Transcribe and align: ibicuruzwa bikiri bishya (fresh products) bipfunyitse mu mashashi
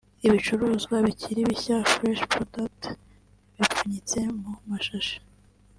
ibicuruzwa 0.27 0.95
bikiri 1.05 1.41
bishya 1.49 1.77
(fresh 1.91 2.23
products) 2.31 2.87
bipfunyitse 3.57 4.19
mu 4.39 4.51
mashashi 4.69 5.17